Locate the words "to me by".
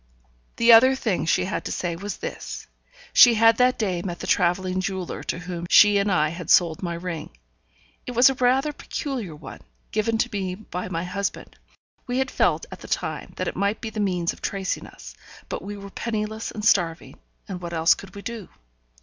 10.17-10.89